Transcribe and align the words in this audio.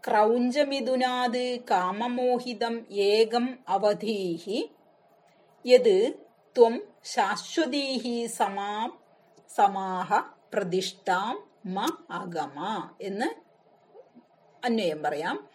ക്രൗഞ്ചമിഥുനാത് 0.08 1.60
കാമമോഹിതം 1.70 2.86
ഏകം 2.90 3.58
അവധീഹി. 3.68 4.70
യത് 5.66 6.12
ത്വം 6.58 6.82
ശാശ്വതീഹി 7.04 8.26
സമാം 8.26 8.98
സമാഹ 9.56 10.37
പ്രതിഷ്ഠാം 10.54 11.34
മ 11.66 11.98
അഗമ 12.10 12.88
എന്ന് 13.00 13.26
അന്വയം 14.64 15.02
പറയാം. 15.02 15.48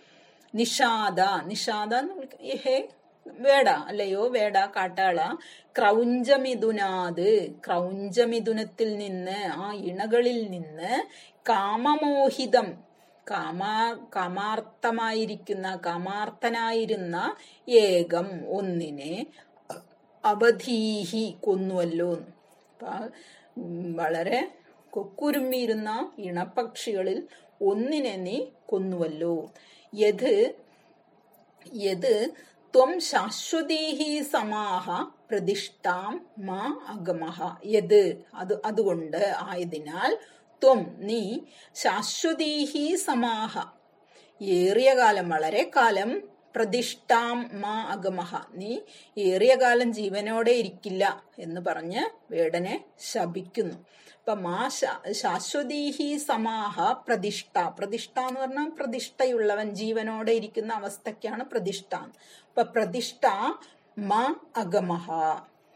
നിഷാദ 0.56 1.20
നിഷാദ 1.46 1.94
എന്ന് 1.94 2.14
ഹേ 2.56 2.90
വേട 3.28 3.70
അല്ലയോ? 3.70 4.28
വേട 4.28 4.66
കാട്ടാള. 4.66 5.36
ക്രൗഞ്ചമിഥുനാത് 5.78 7.52
ക്രൗഞ്ചമിഥുനത്തിൽ 7.68 8.98
നിന്ന് 8.98 9.40
ആ 9.46 9.74
ഇണകളിൽ 9.74 10.44
നിന്ന് 10.50 11.08
കാമമോഹിതം 11.50 12.68
കാമാ 13.32 13.94
കാമാർത്ഥമായിരിക്കുന്ന 14.16 15.80
കാമാർത്ഥനായിരുന്ന 15.86 17.36
ഏകം 17.70 18.30
ഒന്നിനെ 18.48 19.26
അവധീഹി 20.26 21.36
കൊന്നുവല്ലോ. 21.44 22.18
വളരെ 23.96 24.40
കൊക്കുരുമ്മിയിരുന്ന 24.94 25.90
ഇണപക്ഷികളിൽ 26.20 27.20
ഒന്നിനെ 27.62 28.16
നീ 28.26 28.38
കൊന്നുവല്ലോ. 28.70 29.36
യത് 29.94 30.34
യത് 31.74 32.16
ത്വം 32.74 32.92
ശാശ്വതീഹി 33.00 34.12
സമാഹ 34.34 34.86
പ്രതിഷ്ഠാം 35.32 36.14
മാ 36.40 36.62
അഗമഹ. 36.88 37.38
യത് 37.66 38.02
അത് 38.34 38.54
അതുകൊണ്ട് 38.66 39.22
ആയതിനാൽ 39.40 40.12
ത്വം 40.62 40.82
നീ 41.00 41.24
ശാശ്വതീഹി 41.76 42.86
സമാഹ. 43.08 43.54
ഏറിയ 44.42 44.90
കാലം 44.94 45.28
വളരെ 45.30 45.72
കാലം 45.76 46.12
പ്രതിഷ്ഠാം 46.56 47.50
മാ 47.54 47.84
അഗമഹ. 47.84 48.42
നീ 48.56 48.80
ഏറിയ 49.18 49.56
കാലം 49.56 49.94
ജീവനോടെ 49.94 50.52
ഇരിക്കില്ല 50.52 51.24
എന്ന് 51.40 51.62
പറഞ്ഞ് 51.62 52.34
വേടനെ 52.34 52.86
ശപിക്കുന്നു. 53.00 53.76
അപ്പൊ 54.18 54.34
മാ 54.34 54.70
ശാശ്വതീഹി 55.12 56.18
സമാഹ 56.18 56.92
പ്രതിഷ്ഠ. 57.08 57.68
പ്രതിഷ്ഠ 57.78 58.20
എന്ന് 58.20 58.42
പറഞ്ഞാൽ 58.42 58.70
പ്രതിഷ്ഠയുള്ളവൻ 58.70 59.70
ജീവനോടെ 59.70 60.32
ഇരിക്കുന്ന 60.32 60.74
അവസ്ഥയ്ക്കാണ് 60.74 61.44
പ്രതിഷ്ഠ. 61.44 61.96
അപ്പൊ 61.96 62.64
പ്രതിഷ്ഠ 62.64 63.26
മാ 63.98 64.36
അഗമഹ. 64.58 65.08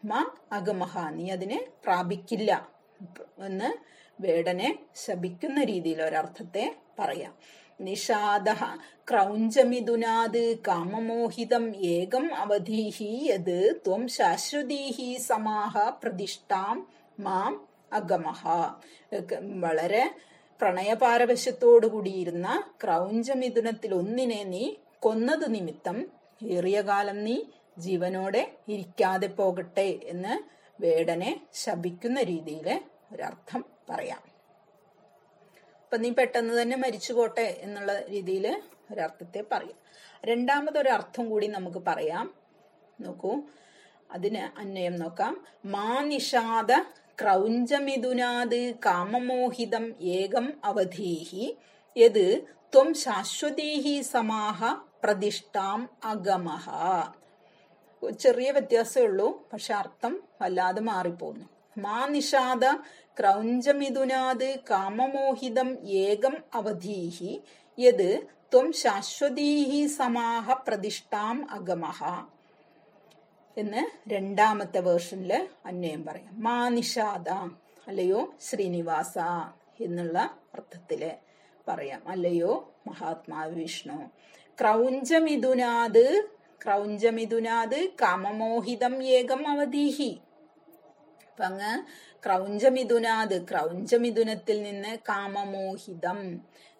മാ 0.06 0.26
അഗമഹ. 0.52 1.10
നീ 1.10 1.30
അതിനെ 1.30 1.68
പ്രാപിക്കില്ല. 1.84 2.77
എന്ന് 3.40 3.69
വേടനെ 4.22 4.80
ശപിക്കുന്ന 4.96 5.63
രീതിയിൽ 5.63 6.02
ഒരർത്ഥത്തെ 6.02 6.75
പറയാം. 7.00 7.34
നിഷാദ 7.81 8.50
ക്രൗഞ്ചമിഥുനാത് 9.12 10.59
കാമമോഹിതം 10.59 11.75
ഏകം 11.75 12.36
അവധീഹി 12.36 13.30
യത് 13.31 13.81
ത്വം 13.88 14.07
ശാശ്വതീഹി 14.07 15.18
സമാഹ 15.18 15.90
പ്രതിഷ്ഠാം 15.90 16.88
മാം 17.19 17.53
അഗമഹ. 17.94 18.41
വളരെ 19.59 20.16
പ്രണയപാരവശ്യത്തോടു 20.62 21.88
കൂടിയിരുന്ന 21.88 22.47
ക്രൗഞ്ചമിഥുനത്തിൽ 22.84 23.94
ഒന്നിനെ 23.94 24.44
നീ 24.44 24.75
കൊന്നത് 25.00 25.56
നിമിത്തം 25.56 25.97
ഏറിയ 26.44 26.81
കാലം 26.81 27.24
നീ 27.24 27.38
ജീവനോടെ 27.78 28.52
ഇരിക്കാതെ 28.68 29.28
പോകട്ടെ 29.28 30.00
എന്ന് 30.03 30.56
വേടനെ 30.80 31.48
ശപിക്കുന്ന 31.54 32.24
രീതിയിൽ 32.24 32.82
ഒരർത്ഥം 33.14 33.66
പറയാം. 33.90 34.22
അപ്പൊ 35.84 35.98
നീ 35.98 36.10
പെട്ടെന്ന് 36.10 36.62
തന്നെ 36.62 36.78
മരിച്ചു 36.78 37.14
പോട്ടെ 37.14 37.58
എന്നുള്ള 37.60 38.02
രീതിയിൽ 38.02 38.62
ഒരർത്ഥത്തെ 38.92 39.44
പറയാം. 39.52 39.78
രണ്ടാമതൊരർത്ഥം 40.26 41.30
കൂടി 41.30 41.48
നമുക്ക് 41.48 41.78
പറയാം. 41.78 42.34
നോക്കൂ 43.02 43.42
അതിന് 44.12 44.60
അന്വയം 44.60 44.96
നോക്കാം. 44.96 45.46
മാ 45.66 46.02
നിഷാദ 46.02 46.72
ക്രൗഞ്ചമിഥുനാത് 47.22 48.76
കാമമോഹിതം 48.76 49.96
ഏകം 50.02 50.62
അവധീഹി. 50.64 51.58
യത് 51.98 52.42
ത്വം 52.76 52.94
ശാശ്വതീഹി 52.94 54.02
സമാഹ 54.02 54.74
പ്രതിഷ്ഠാം 55.04 55.90
അഗമഹ. 56.04 56.70
ചെറിയ 58.19 58.52
വ്യത്യാസമേ 58.52 59.03
ഉള്ളൂ. 59.03 59.50
പക്ഷെ 59.53 59.74
അർത്ഥം 59.74 60.24
വല്ലാതെ 60.41 60.81
മാറിപ്പോന്നു 60.81 61.46
മാ 61.78 62.08
നിഷാദ 62.08 62.66
ക്രൗഞ്ചമിഥുനാത് 63.19 64.59
കാമമോഹിതം 64.69 65.80
ഏകം 65.90 66.44
അവധീഹി 66.53 67.41
യത് 67.80 68.28
ത്വം 68.53 68.74
ശാശ്വതീഹി 68.74 69.86
സമാഹ 69.88 70.53
പ്രതിഷ്ഠാം 70.53 71.52
അഗമഹ 71.52 72.03
എന്ന് 73.57 74.09
രണ്ടാമത്തെ 74.09 74.80
വേർഷനിൽ 74.80 75.50
അന്വയം 75.66 76.06
പറയാം. 76.06 76.44
മാ 76.44 76.69
നിഷാദ 76.69 77.30
അല്ലയോ 77.88 78.34
ശ്രീനിവാസ 78.41 79.18
എന്നുള്ള 79.80 80.38
അർത്ഥത്തിൽ 80.53 81.12
പറയാം. 81.68 82.07
അല്ലയോ 82.07 82.74
മഹാത്മാവിഷ്ണു 82.88 84.12
ക്രൗഞ്ചമിഥുനാത് 84.62 86.37
ക്രൗഞ്ചമിഥുനാത് 86.66 87.90
കാമമോഹിതം 88.01 89.03
ഏകം 89.03 89.47
അവധീഹി. 89.47 90.12
അപ്പൊ 91.29 91.44
അങ്ങ് 91.44 91.73
ക്രൗഞ്ചമിഥുനാത് 92.25 93.47
ക്രൗഞ്ചമിഥുനത്തിൽ 93.47 94.62
നിന്ന് 94.62 94.97
കാമമോഹിതം 95.09 96.19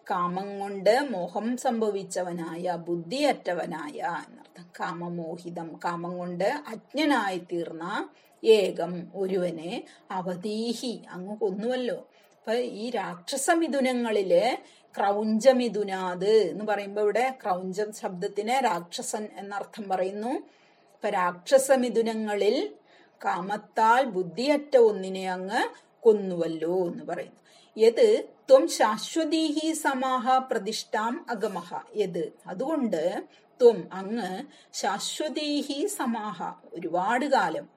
കാമം 0.08 0.60
കൊണ്ട് 0.60 1.08
മോഹം 1.12 1.58
സംഭവിച്ചവനായ 1.58 2.76
ബുദ്ധിയറ്റവനായ 2.88 4.00
എന്നർത്ഥം. 4.28 4.68
കാമമോഹിതം 4.80 5.80
കാമം 5.86 6.18
കൊണ്ട് 6.18 6.44
അജ്ഞനായി 6.44 7.38
തീർന്ന 7.38 8.10
ഏകം 8.44 9.08
ഒരുവനെ 9.16 9.84
അവതീഹി 10.12 11.02
അങ്ങ് 11.10 11.38
കൊന്നുവല്ലോ. 11.38 12.08
അപ്പൊ 12.38 12.54
ഈ 12.54 12.90
രാക്ഷസമിഥുനങ്ങളിൽ 12.90 14.34
ക്രൗഞ്ചമിഥുനാത് 14.98 16.30
എന്ന് 16.30 16.66
പറയുമ്പോൾ 16.66 17.02
ഇവിടെ 17.02 17.38
ക്രൗഞ്ചം 17.44 17.94
ശബ്ദത്തിന് 17.94 18.64
രാക്ഷസൻ 18.66 19.28
എന്നർത്ഥം 19.38 19.90
പറയുന്നു. 19.90 20.34
ഇപ്പൊ 20.96 21.10
രാക്ഷസമിഥുനങ്ങളിൽ 21.10 22.76
കാമത്താൽ 23.26 24.06
ബുദ്ധിയറ്റ 24.06 24.78
ഒന്നിനെ 24.78 25.30
അങ്ങ് 25.32 25.62
കൊന്നുവല്ലോ 26.00 26.88
എന്ന് 26.88 27.04
പറയുന്നു. 27.04 27.40
യത് 27.78 28.30
ത്വം 28.50 28.68
ശാശ്വതീഹി 28.68 29.74
സമാഹ 29.74 30.38
പ്രതിഷ്ഠാം 30.38 31.26
അഗമഹ. 31.30 31.80
യത് 31.96 32.34
അതുകൊണ്ട് 32.48 33.24
ത്വം 33.62 33.90
അങ്ങ് 33.94 34.44
ശാശ്വതീഹി 34.74 35.86
സമാഹ 35.86 36.54
ഒരുപാട് 36.74 37.26
കാലം. 37.26 37.68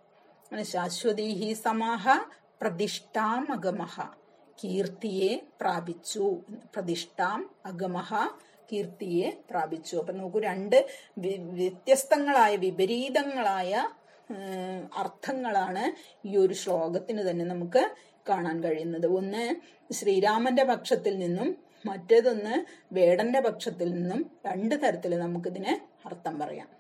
ശാശ്വതീഹി 0.62 1.53
സമാഹ 1.53 2.19
പ്രതിഷ്ഠാം 2.62 3.53
അഗമഹ. 3.53 4.19
കീർത്തിയെ 4.65 5.31
പ്രാപിച്ചു. 5.61 6.27
പ്രതിഷ്ഠാം 6.75 7.51
അഗമഹ 7.67 8.15
കീർത്തിയെ 8.73 9.29
പ്രാപിച്ചു. 9.51 9.97
അപ്പൊ 9.97 10.12
നോക്കൂ 10.12 10.41
രണ്ട് 10.41 10.77
വ്യത്യസ്തങ്ങളായ 11.61 12.57
വിപരീതങ്ങളായ 12.57 13.73
അർത്ഥങ്ങളാണ് 14.99 15.85
ഈ 16.29 16.37
ഒരു 16.37 16.55
ശ്ലോകത്തിന് 16.55 17.31
തന്നെ 17.31 17.45
നമുക്ക് 17.45 17.83
കാണാൻ 18.29 18.57
കഴിയുന്നത്. 18.65 19.07
ഒന്ന് 19.07 19.45
ശ്രീരാമന്റെ 19.93 20.65
പക്ഷത്തിൽ 20.65 21.19
നിന്നും 21.19 21.49
മറ്റേതൊന്ന് 21.87 22.55
വേടന്റെ 22.95 23.41
പക്ഷത്തിൽ 23.41 23.89
നിന്നും 23.95 24.31
രണ്ട് 24.47 24.75
തരത്തിൽ 24.83 25.19
നമുക്കിതിന് 25.19 25.73
അർത്ഥം 26.06 26.39
പറയാം. 26.39 26.80